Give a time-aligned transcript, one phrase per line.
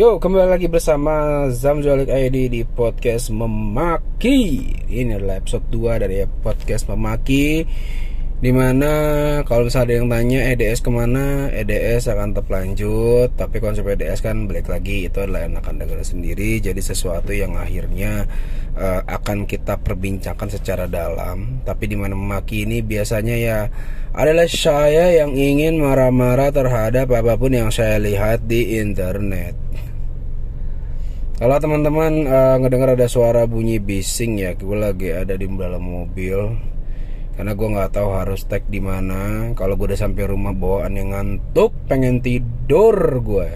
[0.00, 4.72] Yo, kembali lagi bersama Zamzolik ID di podcast Memaki.
[4.88, 7.60] Ini adalah episode 2 dari podcast Memaki.
[8.40, 8.92] Di mana
[9.44, 13.28] kalau misalnya ada yang tanya EDS ke mana, EDS akan tetap lanjut.
[13.36, 16.64] Tapi konsep EDS kan balik lagi itu adalah enakan dengar sendiri.
[16.64, 18.24] Jadi sesuatu yang akhirnya
[18.80, 21.60] uh, akan kita perbincangkan secara dalam.
[21.60, 23.68] Tapi di mana Memaki ini biasanya ya
[24.16, 29.68] adalah saya yang ingin marah-marah terhadap apa pun yang saya lihat di internet.
[31.40, 36.36] Kalau teman-teman uh, ngedengar ada suara bunyi bising ya, gue lagi ada di dalam mobil.
[37.32, 39.48] Karena gue nggak tahu harus tag di mana.
[39.56, 42.92] Kalau gue udah sampai rumah bawaan yang ngantuk, pengen tidur
[43.24, 43.48] gue.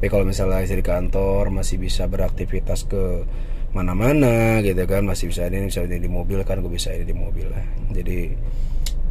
[0.00, 3.28] Tapi kalau misalnya istri di kantor masih bisa beraktivitas ke
[3.76, 7.12] mana-mana gitu kan, masih bisa ini bisa ini di mobil kan, gue bisa ini di
[7.12, 7.68] mobil lah.
[7.92, 8.32] Jadi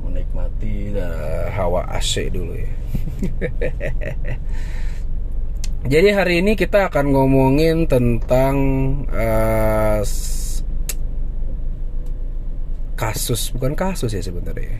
[0.02, 2.74] menikmati uh, hawa AC dulu ya.
[5.84, 8.56] Jadi hari ini kita akan ngomongin tentang
[9.12, 10.00] uh,
[12.96, 14.80] kasus, bukan kasus ya sebenarnya.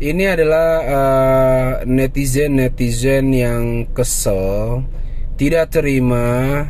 [0.00, 4.88] Ini adalah uh, netizen-netizen yang kesel,
[5.36, 6.64] tidak terima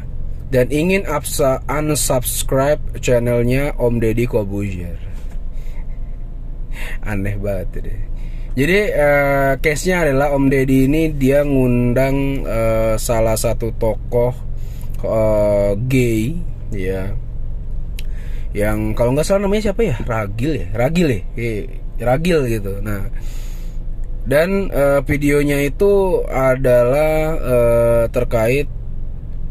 [0.50, 4.98] dan ingin unsubscribe channelnya Om Deddy Kobuzier.
[7.06, 8.15] Aneh banget deh.
[8.56, 14.32] Jadi uh, case-nya adalah Om Deddy ini dia ngundang uh, salah satu tokoh
[15.04, 16.40] uh, gay
[16.72, 17.12] ya.
[18.56, 20.00] Yang kalau nggak salah namanya siapa ya?
[20.00, 21.22] Ragil ya, Ragil ya,
[22.00, 22.80] Ragil gitu.
[22.80, 23.12] Nah,
[24.24, 28.72] dan uh, videonya itu adalah uh, terkait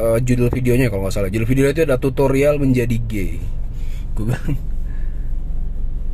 [0.02, 1.30] uh, judul videonya kalau nggak salah.
[1.30, 3.38] Judul videonya itu ada tutorial menjadi gay.
[4.17, 4.33] Gue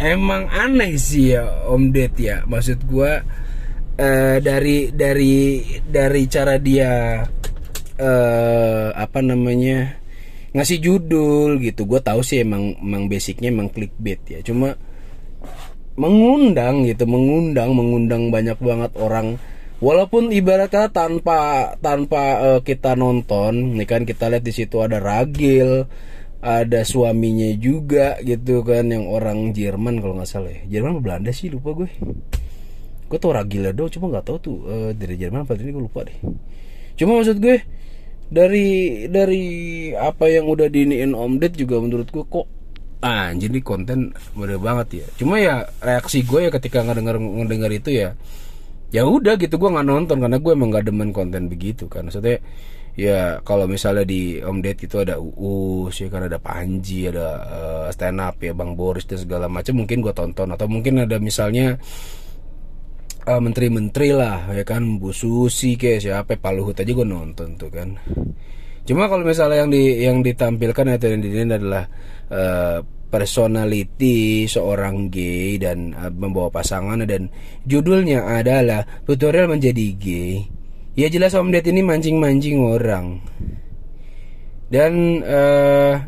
[0.01, 2.41] emang aneh sih ya Om Ded ya.
[2.49, 3.11] Maksud gue
[4.01, 7.21] uh, dari dari dari cara dia
[8.01, 10.01] uh, apa namanya
[10.57, 11.85] ngasih judul gitu.
[11.85, 14.39] Gue tahu sih emang emang basicnya emang clickbait ya.
[14.41, 14.73] Cuma
[15.95, 19.37] mengundang gitu mengundang mengundang banyak banget orang.
[19.81, 25.89] Walaupun ibaratnya tanpa tanpa uh, kita nonton nih kan kita lihat di situ ada ragil
[26.41, 30.61] ada suaminya juga gitu kan yang orang Jerman kalau nggak salah ya.
[30.77, 31.53] Jerman apa Belanda sih?
[31.53, 31.89] Lupa gue.
[33.05, 36.01] Gue tau Ragila dong cuma nggak tahu tuh uh, dari Jerman apa ini gue lupa
[36.01, 36.17] deh.
[36.97, 37.61] Cuma maksud gue
[38.31, 38.69] dari
[39.11, 39.43] dari
[39.93, 42.47] apa yang udah diniin Om Ded juga menurut gue kok
[43.03, 45.05] ah, anjir nih konten mudah banget ya.
[45.21, 48.09] Cuma ya reaksi gue ya ketika ngedenger ngedenger itu ya
[48.89, 52.09] ya udah gitu gue nggak nonton karena gue emang gak demen konten begitu kan.
[52.09, 52.41] Maksudnya
[52.99, 57.87] ya kalau misalnya di Om Ded itu ada Uus ya kan ada Panji ada uh,
[57.93, 60.51] stand up ya Bang Boris dan segala macam mungkin gue tonton.
[60.51, 61.79] Atau mungkin ada misalnya
[63.27, 67.71] uh, menteri-menteri lah ya kan Bu Susi kayak siapa Pak Luhut aja gue nonton tuh
[67.71, 67.95] kan.
[68.81, 71.85] Cuma kalau misalnya yang di yang ditampilkan atau yang ini adalah
[72.33, 72.79] uh,
[73.11, 77.27] personality seorang gay dan uh, membawa pasangan dan
[77.67, 80.60] judulnya adalah tutorial menjadi gay
[80.95, 83.21] ya jelas Om Ded ini mancing-mancing orang.
[84.71, 85.99] Dan uh,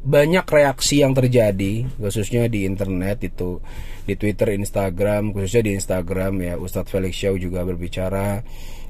[0.00, 3.60] banyak reaksi yang terjadi khususnya di internet itu
[4.08, 6.54] di Twitter, Instagram khususnya di Instagram ya.
[6.56, 8.40] Ustadz Felix Shaw juga berbicara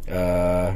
[0.06, 0.68] uh,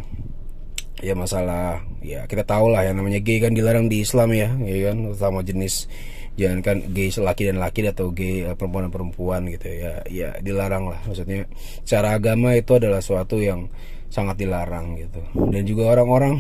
[1.05, 4.91] ya masalah ya kita tahu lah yang namanya gay kan dilarang di Islam ya ya
[4.91, 4.97] kan?
[5.15, 5.87] Sama jenis
[6.34, 10.03] jangan kan gay laki dan laki atau gay perempuan dan perempuan gitu ya.
[10.11, 10.99] Ya dilarang lah.
[11.06, 11.44] Maksudnya
[11.87, 13.71] secara agama itu adalah suatu yang
[14.14, 15.19] sangat dilarang gitu.
[15.34, 16.38] Dan juga orang-orang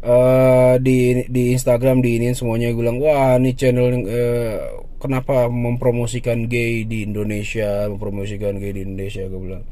[0.00, 4.56] uh, di di Instagram di ini semuanya bilang wah ini channel uh,
[4.96, 9.28] kenapa mempromosikan gay di Indonesia mempromosikan gay di Indonesia?
[9.28, 9.64] Gue bilang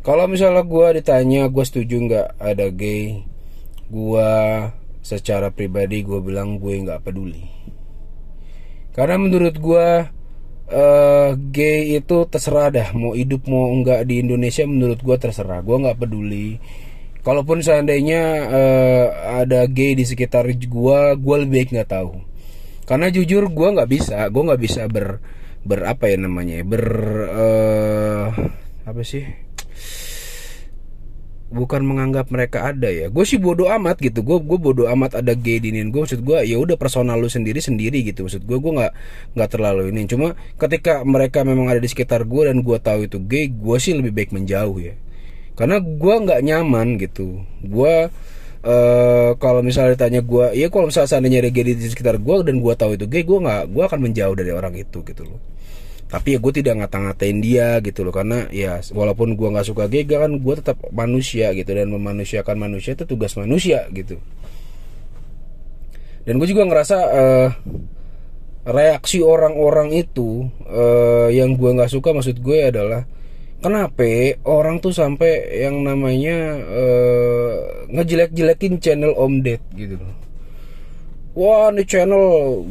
[0.00, 3.20] kalau misalnya gue ditanya gue setuju nggak ada gay?
[3.92, 4.32] Gue
[5.04, 7.44] secara pribadi gue bilang gue nggak peduli.
[8.96, 9.88] Karena menurut gue
[10.70, 12.88] uh, gay itu terserah dah.
[12.96, 15.60] Mau hidup mau enggak di Indonesia menurut gue terserah.
[15.60, 16.60] Gue nggak peduli.
[17.24, 18.22] Kalaupun seandainya
[18.52, 19.06] uh,
[19.40, 22.20] ada gay di sekitar gue gue lebih baik nggak tahu.
[22.84, 24.28] Karena jujur gue nggak bisa.
[24.28, 25.20] Gue nggak bisa ber
[25.64, 26.84] ber apa ya namanya ber
[27.32, 28.28] uh,
[28.84, 29.24] apa sih
[31.52, 33.12] bukan menganggap mereka ada ya.
[33.12, 34.24] Gue sih bodoh amat gitu.
[34.24, 37.60] Gue gue bodoh amat ada gay di gue maksud gue ya udah personal lu sendiri
[37.60, 38.24] sendiri gitu.
[38.24, 38.92] Maksud gue gue nggak
[39.36, 40.08] nggak terlalu ini.
[40.08, 43.92] Cuma ketika mereka memang ada di sekitar gue dan gue tahu itu gay gue sih
[43.92, 44.94] lebih baik menjauh ya.
[45.54, 47.44] Karena gue nggak nyaman gitu.
[47.62, 48.10] Gue
[48.64, 52.58] uh, kalau misalnya ditanya gue ya kalau misalnya seandainya ada gay di sekitar gue dan
[52.58, 55.53] gue tahu itu gay gue nggak gue akan menjauh dari orang itu gitu loh
[56.14, 58.14] tapi ya gue tidak ngata-ngatain dia gitu loh.
[58.14, 61.74] Karena ya walaupun gue nggak suka Gega kan gue tetap manusia gitu.
[61.74, 64.22] Dan memanusiakan manusia itu tugas manusia gitu.
[66.22, 67.48] Dan gue juga ngerasa uh,
[68.70, 73.02] reaksi orang-orang itu uh, yang gue nggak suka maksud gue adalah
[73.58, 77.54] kenapa orang tuh sampai yang namanya uh,
[77.90, 80.14] ngejelek-jelekin channel Om Ded gitu loh.
[81.34, 82.62] Wah ini channel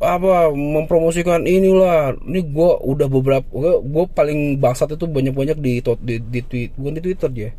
[0.00, 2.16] apa mempromosikan inilah.
[2.20, 3.48] Ini gue udah beberapa
[3.80, 7.50] gue paling bangsat itu banyak banyak di di, di tweet gue di twitter dia.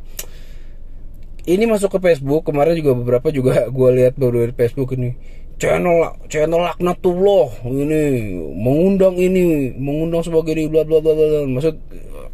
[1.47, 5.15] Ini masuk ke Facebook kemarin juga beberapa juga gue lihat baru di Facebook ini.
[5.57, 11.75] Channel channel laknatullah ini mengundang ini mengundang sebagai ini bla bla bla bla maksud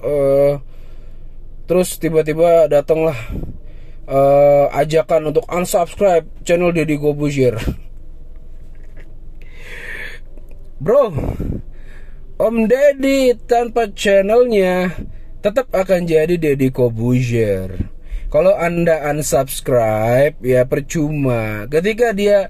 [0.03, 0.59] uh,
[1.63, 3.15] terus tiba-tiba datanglah
[4.11, 7.55] uh, ajakan untuk unsubscribe channel Deddy Kobuzier
[10.83, 11.15] bro
[12.43, 14.91] Om Deddy tanpa channelnya
[15.39, 17.87] tetap akan jadi Deddy Kobuzier.
[18.27, 21.69] Kalau anda unsubscribe ya percuma.
[21.69, 22.49] Ketika dia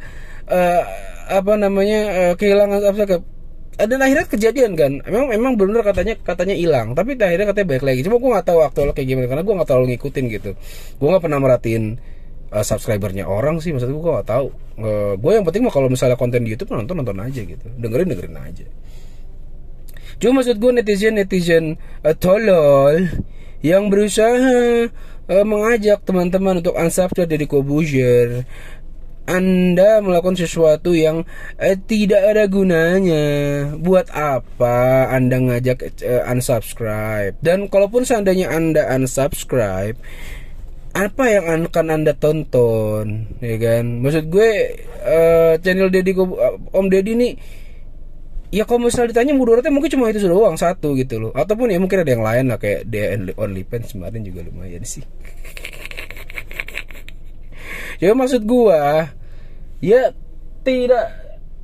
[0.50, 0.81] uh,
[1.30, 3.25] apa namanya uh, kehilangan subscribe
[3.75, 5.03] dan akhirnya kejadian kan?
[5.03, 8.00] Memang memang benar katanya katanya hilang tapi akhirnya katanya baik lagi.
[8.07, 10.51] Cuma gue nggak tahu aktual kayak gimana karena gue nggak terlalu ngikutin gitu.
[10.97, 12.00] Gue nggak pernah merhatiin
[12.53, 14.47] uh, subscribernya orang sih maksudnya gue nggak tahu
[14.79, 18.13] uh, gue yang penting mah kalau misalnya konten di YouTube nonton nonton aja gitu dengerin
[18.13, 18.65] dengerin aja
[20.21, 21.65] cuma maksud gue netizen netizen
[22.05, 23.09] uh, tolol
[23.65, 24.88] yang berusaha
[25.27, 28.45] uh, mengajak teman-teman untuk unsubscribe dari Kobuzier
[29.23, 31.23] anda melakukan sesuatu yang
[31.55, 33.25] eh, tidak ada gunanya.
[33.79, 37.39] Buat apa Anda ngajak eh, unsubscribe?
[37.39, 39.95] Dan kalaupun seandainya Anda unsubscribe,
[40.93, 43.33] apa yang akan Anda tonton?
[43.41, 44.05] Ya kan?
[44.05, 44.49] Maksud gue
[45.01, 46.13] eh, channel Deddy
[46.69, 47.29] Om Deddy ini
[48.53, 52.05] ya kalau misalnya ditanya mudaratnya mungkin cuma itu doang satu gitu loh ataupun ya mungkin
[52.05, 55.01] ada yang lain lah kayak dia OnlyFans kemarin juga lumayan sih
[58.05, 59.09] ya maksud gua
[59.81, 60.13] ya
[60.61, 61.05] tidak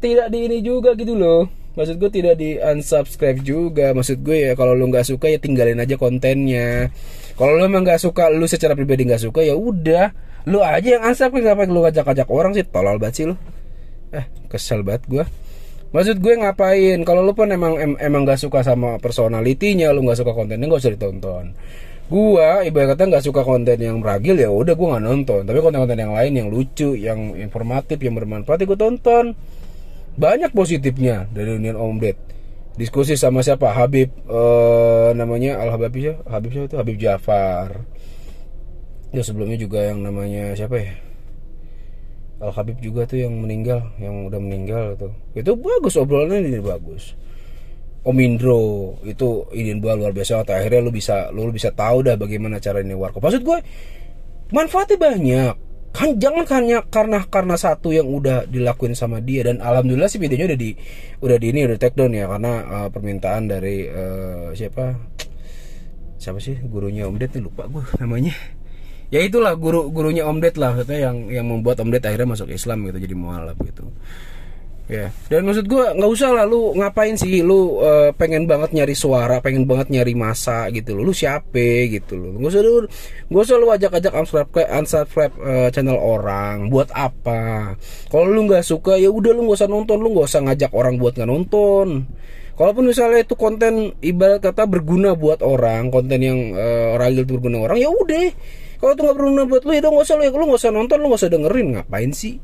[0.01, 3.95] tidak di ini juga gitu loh maksud gue tidak di unsubscribe juga.
[3.95, 6.91] Maksud gue ya kalau lu nggak suka ya tinggalin aja kontennya.
[7.39, 10.11] Kalau lu emang nggak suka lu secara pribadi nggak suka ya udah.
[10.51, 13.35] Lu aja yang unsubscribe ngapain lu ngajak-ngajak orang sih tolol banget sih lu.
[14.11, 15.23] Eh kesel banget gue
[15.89, 16.99] maksud gue ngapain?
[17.07, 20.83] Kalau lu pun emang em, emang nggak suka sama personalitinya lu nggak suka kontennya nggak
[20.83, 21.55] usah ditonton.
[22.09, 25.41] Gua ibaratnya nggak suka konten yang ragil ya udah gua nggak nonton.
[25.45, 29.25] Tapi konten-konten yang lain yang lucu yang informatif yang bermanfaat ya gua tonton
[30.15, 32.17] banyak positifnya dari Union Om Ded
[32.79, 33.75] diskusi sama siapa?
[33.75, 36.77] Habib uh, namanya Al Habib ya Habib siapa itu?
[36.79, 37.83] Habib Jafar.
[39.11, 40.95] Ya sebelumnya juga yang namanya siapa ya?
[42.39, 47.19] Al Habib juga tuh yang meninggal yang udah meninggal tuh itu bagus obrolannya ini bagus.
[48.00, 50.47] Om Indro itu izin gua luar biasa.
[50.47, 53.59] Atau akhirnya lu bisa lu, bisa tahu dah bagaimana cara ini warkop maksud gue
[54.55, 55.55] manfaatnya banyak
[55.89, 59.45] kan jangan hanya karena karena satu yang udah dilakuin sama dia.
[59.45, 60.71] Dan alhamdulillah sih videonya udah di
[61.21, 62.30] udah di ini udah take down ya.
[62.30, 64.95] Karena uh, permintaan dari uh, siapa?
[66.19, 66.59] Siapa sih?
[66.68, 68.36] Gurunya Om Ded lupa gue namanya.
[69.09, 72.53] Ya itulah guru gurunya Om Ded lah katanya yang yang membuat Om Ded akhirnya masuk
[72.53, 73.89] Islam gitu jadi mualaf gitu
[74.89, 75.13] Ya.
[75.30, 79.38] Dan maksud gue nggak usah lah lu ngapain sih lu uh, pengen banget nyari suara,
[79.38, 81.05] pengen banget nyari masa gitu loh.
[81.05, 82.41] Lu siapa gitu loh.
[82.41, 82.74] Gak usah lu
[83.29, 86.74] gak usah lu ajak-ajak unsubscribe unsubscribe uh, channel orang.
[86.74, 87.77] Buat apa?
[88.10, 90.98] Kalau lu nggak suka ya udah lu nggak usah nonton, lu nggak usah ngajak orang
[90.98, 92.10] buat nggak nonton.
[92.58, 97.63] Kalaupun misalnya itu konten ibarat kata berguna buat orang, konten yang uh, orang itu berguna
[97.63, 98.36] orang, ya udah.
[98.81, 101.08] Kalau itu nggak berguna buat lu, ya nggak usah lu, lu nggak usah nonton, lu
[101.08, 102.41] nggak usah dengerin, ngapain sih?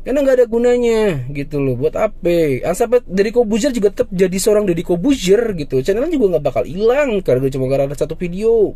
[0.00, 1.76] Karena nggak ada gunanya gitu loh.
[1.76, 2.64] Buat apa?
[2.72, 5.84] Sampai dari Kobuzer juga tetap jadi seorang dari Kobuzer gitu.
[5.84, 8.72] Channelnya juga nggak bakal hilang karena cuma karena ada satu video.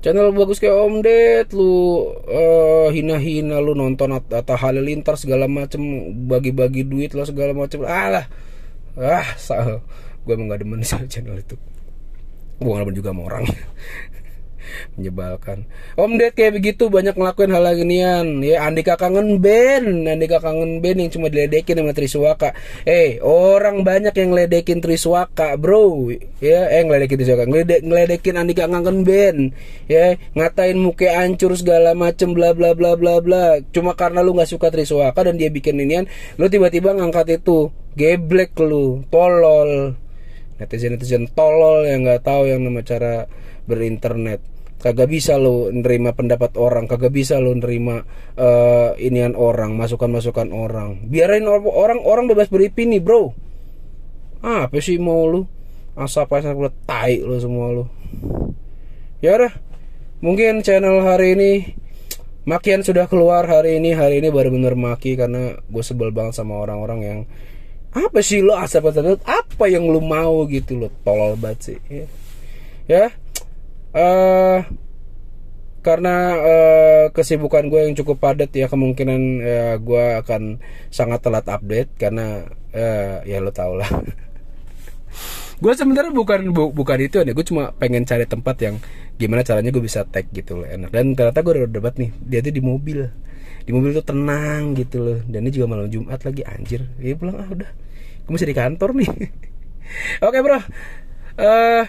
[0.00, 5.82] Channel bagus kayak Om Ded lu uh, hina-hina lu nonton atau halilintar segala macem
[6.24, 7.84] bagi-bagi duit lah segala macem.
[7.84, 8.24] Alah.
[8.96, 9.82] Ah sah.
[10.24, 11.58] Gue emang gak demen sama channel itu.
[12.62, 13.44] Gue gak demen juga sama orang
[14.96, 15.66] menyebalkan.
[15.96, 20.96] Om Ded kayak begitu banyak ngelakuin hal ginian ya Andika kangen Ben Andika kangen Ben
[20.98, 22.56] yang cuma diledekin sama Triswaka.
[22.84, 26.12] Eh orang banyak yang ngeledekin Triswaka bro.
[26.42, 27.44] Ya eh ngeledekin Triswaka.
[27.48, 29.52] Ngelede, ngeledekin Andika kangen Ben
[29.90, 33.44] ya ngatain muka hancur segala macem bla bla bla bla bla.
[33.72, 36.04] Cuma karena lu nggak suka Triswaka dan dia bikin inian
[36.36, 37.72] lu tiba-tiba ngangkat itu.
[37.98, 39.02] Geblek lu.
[39.10, 39.98] Tolol
[40.60, 43.24] netizen netizen tolol yang nggak tahu yang nama cara
[43.64, 44.44] berinternet.
[44.80, 48.00] Kagak bisa lo nerima pendapat orang kagak bisa lo nerima
[48.40, 51.04] uh, inian orang masukan masukan orang.
[51.08, 53.32] Biarin orang orang bebas beripini bro.
[54.40, 55.44] Ah, apa sih mau lu?
[56.00, 57.84] Asap asap lu tai lu semua lu.
[59.20, 59.52] Ya udah
[60.24, 61.52] mungkin channel hari ini
[62.48, 63.92] makian sudah keluar hari ini.
[63.92, 67.18] Hari ini baru bener maki karena gue sebel banget sama orang-orang yang
[67.90, 70.88] apa sih lo asap asap apa yang lu mau gitu lo?
[71.02, 72.06] Tolol banget sih ya,
[72.86, 73.04] ya?
[73.90, 74.62] Uh,
[75.80, 80.60] karena uh, kesibukan gue yang cukup padat ya kemungkinan uh, gue akan
[80.92, 82.44] sangat telat update karena
[82.76, 83.88] uh, ya lo tau lah.
[85.60, 88.80] Gue sebenarnya bukan bu, bukan itu ya gue cuma pengen cari tempat yang
[89.20, 90.88] gimana caranya gue bisa tag gitu loh enak.
[90.88, 93.04] Dan ternyata gue udah debat nih dia tuh di mobil
[93.70, 95.18] di mobil tuh tenang gitu loh.
[95.30, 96.82] Dan ini juga malam Jumat lagi anjir.
[96.98, 97.70] Ya pulang ah udah.
[98.26, 99.10] Gue masih di kantor nih.
[100.26, 100.58] Oke okay, bro.
[101.38, 101.86] Uh,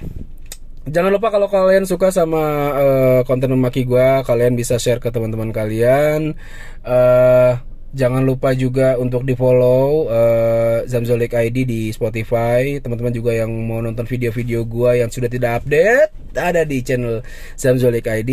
[0.81, 2.41] Jangan lupa kalau kalian suka sama
[2.73, 6.33] uh, konten memaki gue, kalian bisa share ke teman-teman kalian.
[6.81, 7.61] Uh,
[7.91, 12.79] jangan lupa juga untuk di follow uh, Zamzolik ID di Spotify.
[12.79, 17.19] Teman-teman juga yang mau nonton video-video gue yang sudah tidak update, ada di channel
[17.59, 18.31] Zamzolik ID.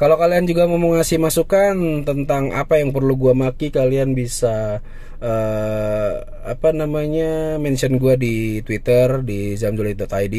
[0.00, 4.80] Kalau kalian juga mau ngasih masukan tentang apa yang perlu gue maki, kalian bisa
[5.20, 6.12] uh,
[6.48, 10.36] apa namanya mention gue di Twitter di zamzolik.id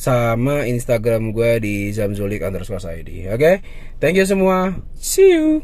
[0.00, 3.28] sama Instagram gue di zamzulik underscore ID.
[3.28, 3.54] Oke, okay?
[4.00, 4.76] thank you semua.
[4.96, 5.60] See you.